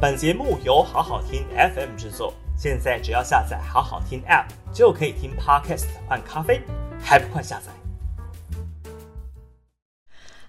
[0.00, 6.62] 本节目由好好听 FM 制作，现在只要下载好好听 App 就可以听 Podcast 换咖啡，
[7.02, 7.72] 还不快下载？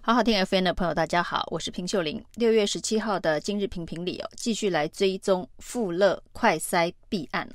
[0.01, 2.23] 好好听 FM 的朋友，大家好，我是平秀玲。
[2.35, 7.49] 六月十七号的今日评评里哦，继续来追踪富乐快筛弊案。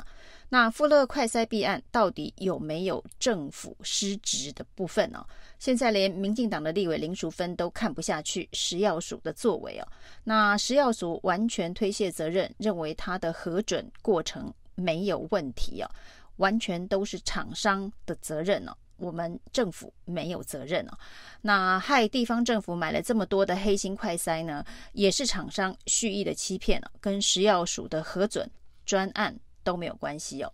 [0.48, 5.24] 那富乐快筛弊案到底有没有政府失职的部分呢？
[5.58, 9.88] 现在连民进党的立委林淑芬都看不下去食药署的作为哦。
[10.22, 15.90] 那食药署完全推卸责任，认为他的核准过程没有问题哦，
[16.36, 18.76] 完全都是厂商的责任哦。
[18.96, 20.98] 我们政府没有责任哦。
[21.40, 28.48] 那害地方政府买了这么多的黑心快筛呢，也是厂商蓄意的欺骗哦，跟食药署的核准
[28.86, 29.34] 专案。
[29.64, 30.52] 都没有关系哦。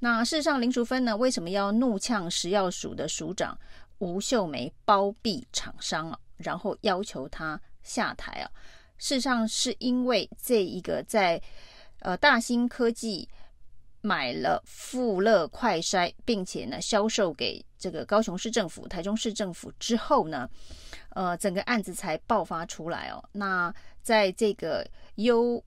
[0.00, 3.58] 那事实上，林淑芬呢，为什么要怒呛食药署的署长
[3.98, 6.18] 吴秀梅包庇厂商啊？
[6.36, 8.50] 然后要求他下台啊？
[8.96, 11.42] 事实上，是因为这一个在
[11.98, 13.28] 呃大新科技
[14.00, 20.48] 买了富乐快筛，并且呢销售给这个高雄市政府、台中市政府之后呢，
[21.10, 23.20] 呃，整个案子才爆发出来哦。
[23.32, 25.60] 那在这个优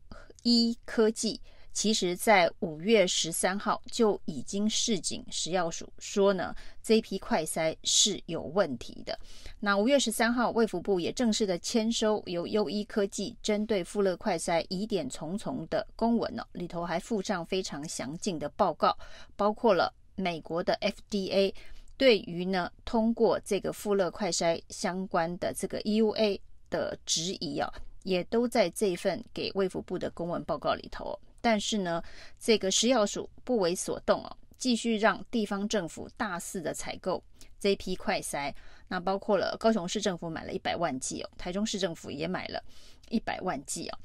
[0.44, 1.42] 一科技。
[1.74, 9.18] 其实，在五月十三号就已经示警食药署说呢，这批快筛是有问题的。
[9.62, 18.98] 那五月十三号，卫福部也正式的签收由优医科技针对富乐快筛疑点重重的公文呢，里头还附上非常详尽的报告，
[19.38, 21.54] 包括了美国的 FDA
[21.96, 27.72] 对于呢通过这个富乐快筛相关的这个 EUA 的质疑啊，
[28.04, 31.18] 也都在这份给卫福部的公文报告里头。
[31.42, 32.02] 但是呢，
[32.40, 37.22] 这个食药署不为所动哦，继续让地方政府大肆的采购
[37.60, 38.54] 这批快筛。
[38.88, 42.62] 那包括了高雄市政府买了一百万剂哦，台中市政府也买了
[43.10, 43.98] 一百万剂哦。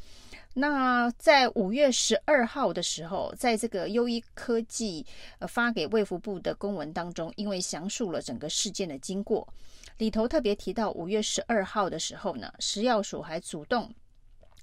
[0.54, 5.04] 那在五月十二号的时候，在这个优医科技
[5.38, 9.46] 呃发给卫福部的公文当中，因为详述了整个事件的经过，
[9.98, 13.92] 里头特别提到五月十二号的时候呢，食药署还主动。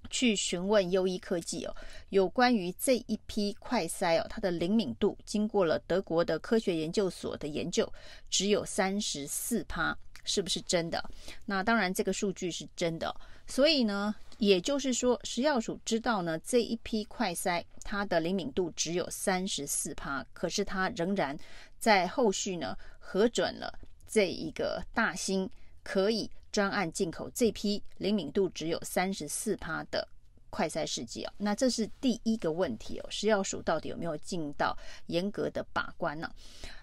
[0.10, 1.76] 去询问优医科技哦，
[2.10, 7.92] 有关于这一批快筛哦，它的灵敏度经过了德国的科学研究所的研究，
[8.30, 11.04] 只有三十四趴，是不是真的？
[11.46, 13.16] 那当然，这个数据是真的。
[13.46, 21.38] 所以呢，也就是说，食药署知道呢，这一批快筛它的灵敏度只有三十四趴，可是它仍然
[21.78, 23.78] 在后续呢核准了
[24.08, 25.50] 这一个大兴
[25.84, 26.30] 可以。
[26.52, 30.08] 专案进口这批灵敏度只有三十四趴的
[30.52, 33.08] 快筛试剂哦，那这是第一个问题哦。
[33.10, 34.78] 食药署到底有没有尽到
[35.08, 36.30] 严格的把关呢？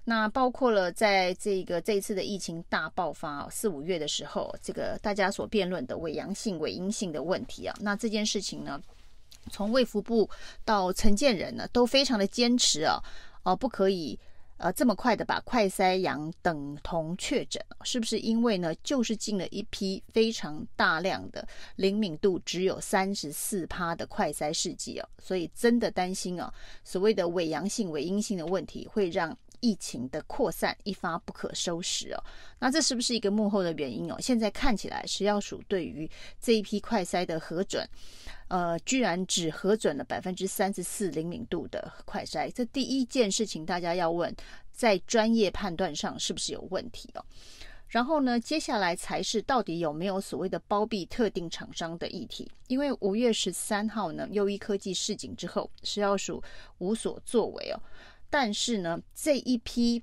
[0.03, 8.83] 那包括了在这个这一次的疫情大爆发四五月的时候，这个大家所辩论的伪阳性、伪阴性的问题啊，那这件事情呢，
[9.53, 10.29] 从卫福部
[10.65, 13.01] 到陈建仁呢，都非常的坚持啊，
[13.45, 14.19] 哦，不可以。
[14.61, 18.75] 呃，这么快的把快筛阳等同确诊，是不是因为呢？
[18.85, 26.53] 就是进了一批非常大量的灵敏度只有三十四趴的快筛试剂哦，所以真的担心哦，
[26.85, 32.25] 所谓的伪阳性、伪阴性的问题会让疫情的扩散一发不可收拾哦。
[32.59, 34.17] 那这是不是一个幕后的原因哦？
[34.21, 36.11] 现在看起来，食药署对于
[36.41, 37.89] 这一批快筛的核准。
[38.49, 44.35] 呃，居然只核准了百分之三十四灵敏度的快筛，这第一件事情大家要问，
[44.73, 47.25] 在专业判断上是不是有问题哦？
[47.87, 52.51] 然后呢，接下来才是到底有没有所谓的包庇特定厂商的议题？
[52.67, 56.43] 因为五月十三号呢，优医科技示警之后，食药署
[56.79, 57.81] 无所作为哦。
[58.31, 60.03] 但是呢，这一批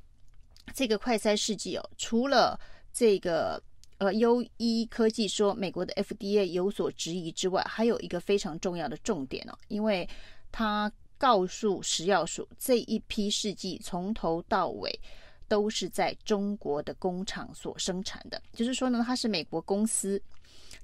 [0.76, 2.60] 这个快筛试剂哦，除了
[2.94, 3.64] 这个。
[4.00, 10.08] 呃，优一科技说美国的 FDA 有所质疑之外，还有一个非常重要的重点哦，因为
[10.52, 15.00] 他告诉食药署这一批试剂从头到尾
[15.48, 20.22] 都是在中国的工厂所生产的，就是说呢，它是美国公司，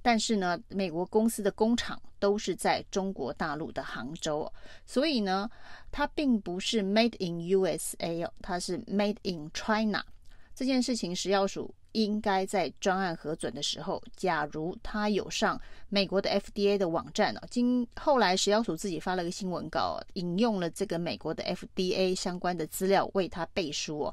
[0.03, 4.47] 但是呢，美国公司的工厂都是在中国大陆的杭州，
[4.85, 5.50] 所以呢，
[5.91, 10.05] 它并不是 Made in USA，它是 Made in China。
[10.53, 11.73] 这件事情，食药署。
[11.94, 24.11] 应该在专案核准的时候，假如他有上美国的 FDA 的网站哦，经后来食药署自己发了个新闻稿，引用了这个美国的 FDA 相关的资料为他背书，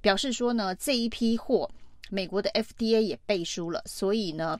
[0.00, 1.70] 表示说呢，这一批货
[2.10, 4.58] 美国的 FDA 也背书了，所以呢，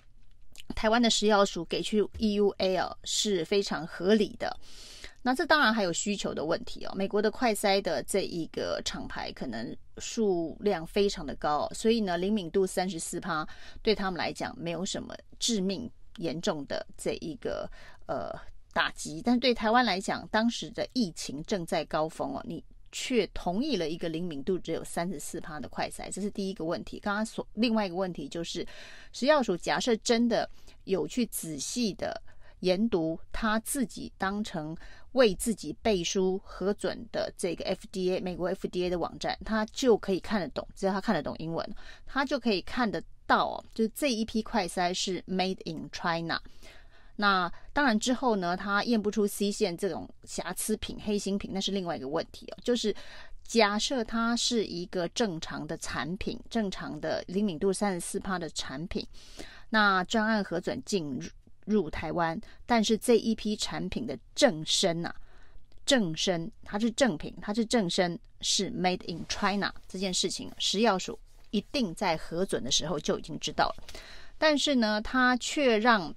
[0.75, 4.57] 台湾的食药署给去 EUA 是非常合理的。
[5.23, 6.93] 那这当然还有需求的问题哦。
[6.95, 13.47] 美国的快筛的这一个厂牌可能数量非常的高，所以呢，灵敏度三十四趴
[13.83, 17.67] 对他们来讲没有什么致命严重的这一个
[18.07, 18.31] 呃
[18.75, 22.63] 打击，但是对台湾来讲，当时的疫情正在高峰哦，你
[22.97, 27.01] 却同意了一个灵敏度只有三十四趴的快筛，这是第一个问题。
[27.01, 28.65] 刚刚所另外一个问题就是，
[29.13, 30.49] 食药署假设真的
[30.85, 32.23] 有去仔细的
[32.61, 34.77] 研读他自己当成
[35.13, 41.69] 为自己背书核准的这个 FDA 美国 FDA 的网站，他就可以看得懂，只要他看得懂英文，
[42.07, 46.41] 他就可以看得到，就是这一批快筛是 Made in China。
[47.17, 52.59] 那当然之后呢，他验不出 C 线这种瑕疵品、黑心品，那是另外一个问题哦。
[52.65, 52.93] 就是
[53.45, 59.07] 假设它是一个正常的产品，正常的灵敏度三十四趴的产品，
[59.71, 61.29] 那专案核准进入
[61.67, 65.15] 入台湾，但是这一批产品的正身啊，
[65.87, 71.17] 正身它是正品，它是正身是 Made in China 这件事情，食药署
[71.51, 73.85] 一定在核准的时候就已经知道了，
[74.37, 76.13] 但是呢，他却让。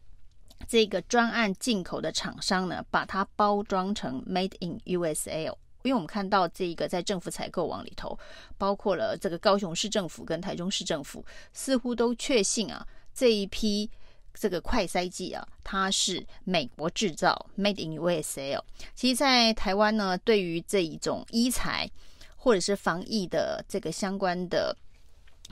[0.67, 5.45] 这个专案进口的厂商呢，把它包装成 Made in USA，
[5.83, 8.17] 因为我们看到这个在政府采购网里头，
[8.57, 11.23] 包括了这个高雄市政府跟台中市政府，
[11.53, 13.89] 似乎都确信啊，这一批
[14.33, 18.61] 这个快筛剂啊，它是美国制造 Made in USA。
[18.93, 21.89] 其实，在台湾呢，对于这一种医材
[22.35, 24.75] 或者是防疫的这个相关的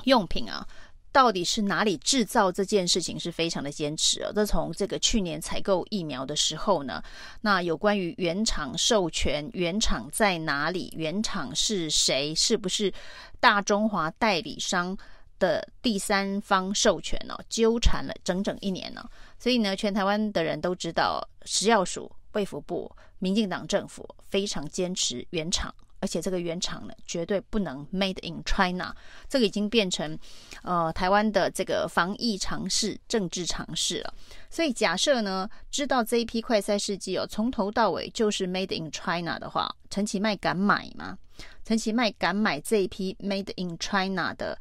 [0.03, 0.67] 用品啊。
[1.15, 4.33] 到底是哪里制造这件事情是非常的坚持哦。
[4.35, 7.01] 这从这个去年采购疫苗的时候呢，
[7.39, 12.94] 那有关于原厂授权、原厂在哪里、原厂是谁、是不是
[13.39, 14.97] 大中华代理商
[15.39, 17.33] 的第三方授权呢？
[17.47, 19.01] 纠缠了整整一年呢。
[19.39, 25.73] 所以呢，全台湾的人都知道，食药署、卫福部、民进党政府非常坚持原厂。
[26.05, 28.95] 而且这个原厂呢，绝对不能 Made in China，
[29.27, 30.15] 这个已经变成
[30.61, 34.13] 呃台湾的这个防疫尝试、政治尝试了。
[34.51, 41.17] 所以假设呢，知道这一批快筛试剂哦，从头到尾就是 Made in China 的话，陈其迈敢买吗？
[41.63, 44.59] 陈其迈敢买这一批 Made in China 的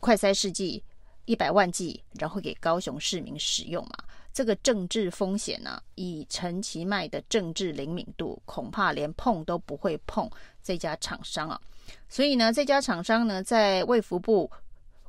[0.00, 0.82] 快筛试剂
[1.26, 3.92] 一百万剂，然后给高雄市民使用吗？
[4.38, 10.30] 这个政治风险呢、以陈其迈的政治灵敏度，恐怕连碰都不会碰
[10.62, 11.60] 这家厂商啊。
[12.08, 14.48] 所以呢，这家厂商呢，在卫福部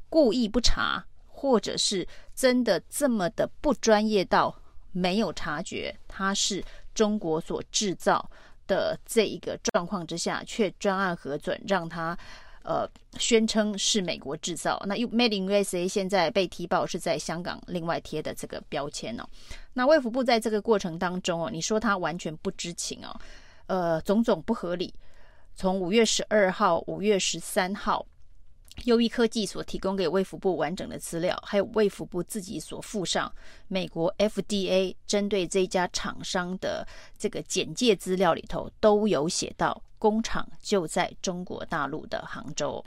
[0.10, 4.60] 故意不查，或者是真的这么的不专业到
[4.94, 6.66] 没有察觉它是
[6.96, 8.28] 中国所制造
[8.66, 12.18] 的这一个状况之下，却专案核准让它。
[12.70, 12.88] 呃，
[13.18, 19.24] 宣称是美国制造，那 u made in USA 现在被提报是在香港另外贴的这个标签哦。
[19.74, 23.20] 那卫福部在这个过程当中哦，你说他完全不知情哦，
[23.66, 24.94] 呃，种种不合理。
[25.56, 28.06] 从五月十二号、五月十三号，
[28.86, 33.32] 优一科技所提供给卫福部完整的资料，还有卫福部自己所附上
[33.68, 36.88] 美国 FDA 针对这家厂商的
[37.18, 39.82] 这个简介资料里头，都有写到。
[40.00, 42.82] 工厂就在中国大陆的杭州，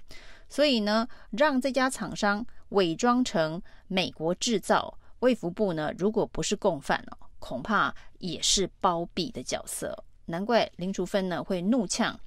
[0.48, 9.94] 所以呢，让这家厂商伪装成美国制造，卫福部呢，如果不是共犯哦，恐怕也是包庇的角色。
[10.24, 12.18] 难怪林淑芬呢会怒呛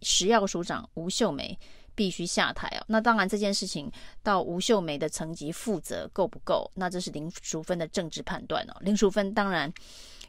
[0.00, 1.58] 食药署长吴秀梅
[1.94, 2.84] 必须下台哦。
[2.88, 3.90] 那当然这件事情
[4.22, 6.70] 到吴秀梅的层级负责够不够？
[6.74, 8.76] 那这是林淑芬的政治判断哦。
[8.80, 9.72] 林淑芬当然。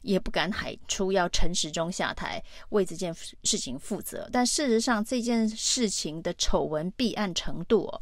[0.04, 3.14] 也不敢喊出要陈时中下台为这件
[3.44, 8.02] 事情负责，但事实上这件事情的丑闻弊案程度哦，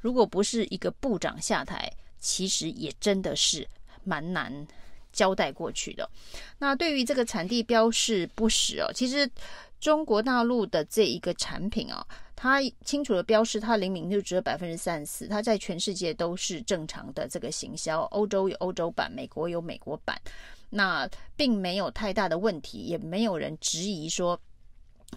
[0.00, 3.64] 如果不是一个部长下台，其实也真的是
[4.02, 4.66] 蛮难
[5.12, 6.10] 交代过去的。
[6.58, 9.30] 那对于这个产地标示不实哦，其实
[9.78, 12.04] 中国大陆的这一个产品哦，
[12.36, 20.20] 它清楚的标示它灵敏度只有百分之三十四，它在全世界都是正常的这个行销，欧洲有欧洲版，美国有美国版。
[20.68, 24.38] 那并没有太大的问题，也没有人质疑说，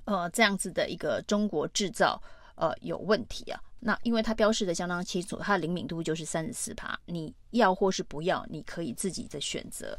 [0.06, 2.22] 呃，这样子的一个中国制造，
[2.56, 3.62] 呃，有问题啊。
[3.82, 9.98] 那因为它标示的相当清楚，它的灵敏度就是三十四趴，你要或是不要，你可以自己的选择。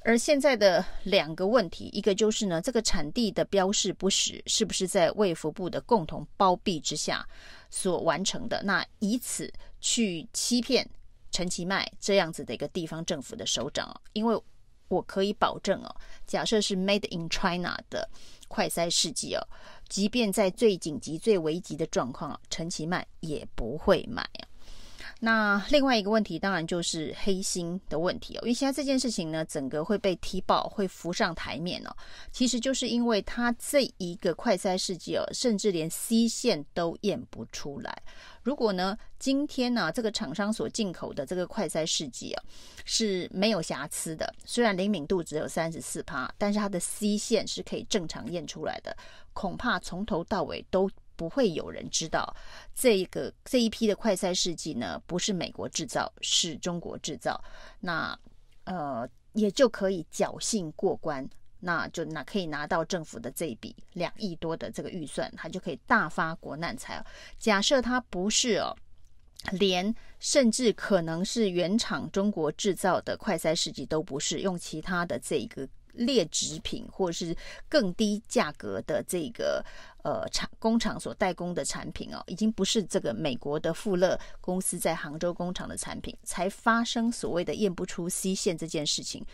[0.00, 7.26] 而现在的两个问题，一个就是呢，这个产地的标示不实，是不是在卫福部的共同包庇之下
[7.70, 8.62] 所完成的？
[8.64, 10.88] 那以此去欺骗
[11.30, 14.42] 陈其迈这样子的一个地方政府的首长啊，因为。
[14.90, 18.10] 我可以保证哦，假设是 Made in China 的
[18.48, 19.48] 快筛试剂哦，
[19.88, 24.42] 即便在最紧急、最危急的状况，陈其迈也不会买啊。
[25.22, 31.94] 那另外一个问题当然就是黑心的问题哦，因为现在这件事情呢，整个会被踢爆，会浮上台面哦。
[32.32, 38.02] 其实就是因为它这一个快筛试剂哦，甚至连 C 线都验不出来。
[38.42, 42.42] 如果呢，今天呢，这个厂商所进口的这个快筛试剂啊，
[42.86, 48.96] 是没有瑕疵的，虽然灵敏度只有三十四趴，但是它的 C 线是可以正常验出来的，
[49.34, 50.90] 恐怕从头到尾都。
[51.20, 52.34] 不会有人知道
[52.74, 57.38] 这个这一批的快筛试剂呢，不是美国制造，是中国制造。
[57.78, 58.18] 那
[58.64, 67.04] 呃，也就可以侥幸过关，那就拿可以拿到政府的这一笔两亿多的这个预算，他就可以大发国难财。
[67.38, 68.74] 假设他不是哦，
[69.52, 75.68] 连甚至可能是原厂中国制造的快筛试剂都不是，用其他的这一个。
[75.92, 77.36] 劣质品或者是
[77.68, 79.64] 更低价格的这个
[80.02, 89.24] 呃厂工厂所代工的产品哦，已经不是这个美国的富勒公司在杭州工厂的产品，才发生所谓的验不出 C 线这件事情，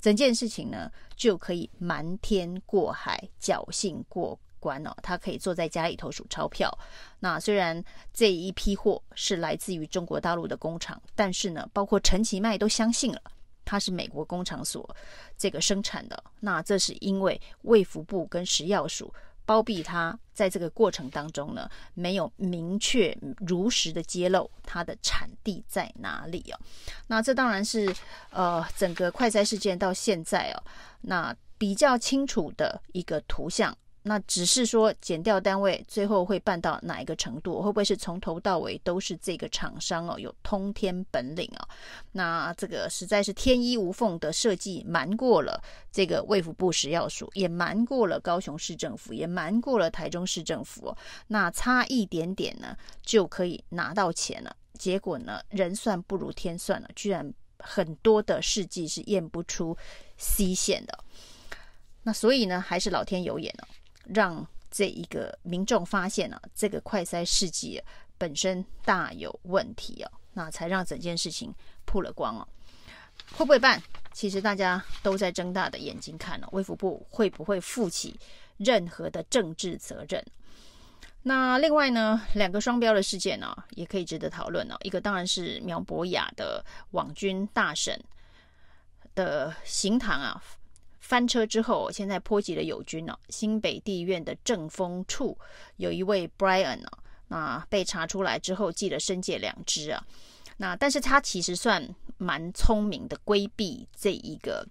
[0.00, 6.70] 整件事情呢就可以瞒天过海，侥幸过关哦，他可以坐在家里头数钞票。
[7.18, 13.20] 那虽然这一批货是来自于中国大陆的工厂，但是呢，包括陈其迈都相信了。
[13.64, 14.88] 它是美国工厂所
[15.36, 19.12] 这个生产的，那这是因为卫福部跟食药署
[19.46, 23.16] 包庇它，在这个过程当中呢，没有明确
[23.46, 26.58] 如实的揭露它的产地在哪里哦。
[27.06, 27.94] 那这当然是
[28.30, 30.62] 呃整个快筛事件到现在哦，
[31.02, 33.76] 那比较清楚的一个图像。
[34.06, 37.62] 那只是说，减掉单位最后会办到哪一个程度？
[37.62, 41.66] 会不会是从头到尾都是这个厂商哦，有通天本领啊？
[42.12, 45.58] 那这个实在是天衣无缝的设计，瞒过了
[45.90, 50.98] 这个卫福部食药署，也瞒过了高雄市政府，也瞒过了台中市政府哦。
[51.28, 54.54] 那差一点点呢，就可以拿到钱了。
[54.78, 59.74] 结果呢，人算不如天算了，居然很多的试剂是验不出
[60.18, 60.98] C 线的。
[62.02, 63.64] 那所以呢，还是老天有眼哦。
[64.04, 67.82] 让这一个民众发现了、啊、这个快筛试剂
[68.18, 72.48] 本身大有问题哦，那才让整件事情曝了光哦。
[73.32, 73.80] 会不会办？
[74.12, 78.18] 其实大家都在睁大的眼睛看哦，卫福部会不会负起
[78.56, 80.24] 任何的政治责任？
[81.22, 84.76] 那另外呢，两个双标的事件呢、也可以值得讨论哦。
[84.82, 87.98] 一个当然是苗博雅的网军大神
[89.14, 90.42] 的行堂啊。
[91.04, 93.14] 翻车之后，现在波及了友军哦。
[93.28, 95.36] 新北地院的政风处
[95.76, 100.02] 有一位 Brian 哦，那被查出来之后，记了申诫两支啊。
[100.56, 104.66] 那但是他其实算蛮聪明的，规避这一个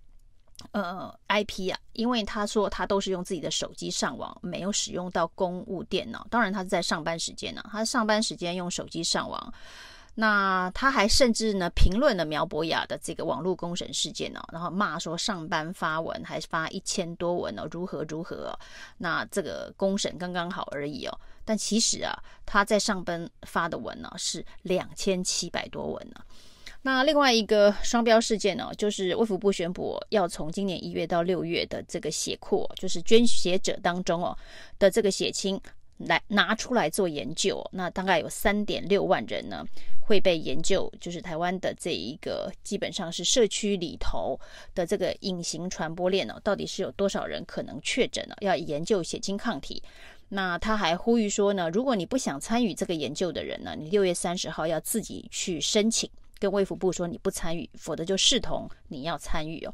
[0.72, 6.26] 呃 IP 啊，因为他说他都是用自己的手机上网，没有使用到公务电脑。
[6.32, 9.54] 当然他是在上班时间呢、他上班时间用手机上网。
[10.16, 18.58] 那他还甚至呢评论了苗博雅的这个网络公审事件哦，然后骂说上班发文还是发一千多文哦，如何如何，
[19.00, 21.20] 那这个公审刚刚好而已哦。
[21.44, 22.14] 但其实啊，
[22.46, 26.22] 他在上班发的文呢是两千七百多文呢。
[26.84, 34.38] 那另外一个双标事件呢，就是卫福部宣布要从今年一月到六月的这个血库，就是捐血者当中哦
[34.78, 35.60] 的这个血清。
[35.98, 39.64] 来拿出来做研究，那大概有三点六万人呢
[40.02, 44.38] 会被研究，就是台湾的这一个基本上是社区里头
[44.76, 48.36] 的这个隐形传播链呢，到底是有多少人可能确诊了？
[48.42, 49.82] 要研究血清抗体。
[50.30, 56.10] 那他还呼吁说呢，如果你不想参与这个研究的人呢，你六月三十号要自己去申请，
[56.40, 59.74] 跟卫福部说你不参与，否则就视同你要参与哦。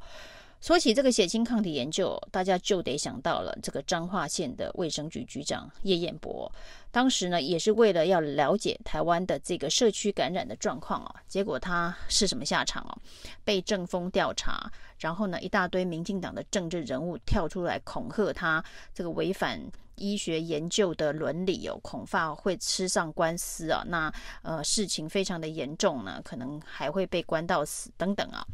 [0.62, 6.52] 说起这个血清抗体研究，大家就得想到了这个彰化县的卫生局局长叶彦博。
[6.92, 11.16] 当时呢，也是为了要了解台湾的这个社区感染的状况啊。
[11.30, 12.98] 结果他是什么下场啊？
[13.46, 18.62] 被政风调查，然后呢，一大堆民进党的政治人物跳出来恐吓他，
[18.94, 19.62] 这个违反
[19.96, 23.82] 医学研究的伦理哦，恐怕会吃上官司啊。
[23.88, 28.46] 那呃，事情非常的严重呢，可能还会被关到死等等啊。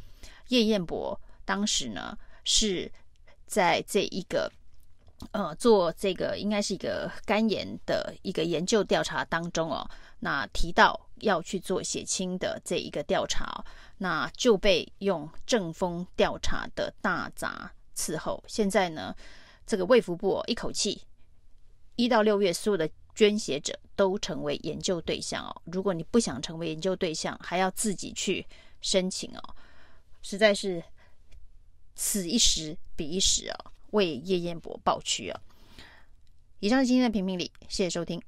[0.50, 1.20] 叶彦博。
[1.46, 2.92] 当时呢，是
[3.46, 4.52] 在这一个
[5.32, 13.64] 呃做这个应该是一个肝炎的一个研究调查当中哦，那提到要去做血清的这一个调查哦，
[14.00, 18.44] 那就被用正风调查的大闸伺候。
[18.48, 19.16] 现在呢，
[19.66, 21.04] 这个卫福部哦，一口气
[21.96, 25.62] 一到六月所有的捐血者都成为研究对象哦。
[25.66, 28.46] 如果你不想成为研究对象，还要自己去
[28.82, 29.56] 申请哦，
[30.24, 30.84] 实在是。
[31.96, 35.42] 此一时彼一时啊，为叶彦博抱屈啊！
[36.60, 38.22] 以上是今天的评评理，谢谢收听。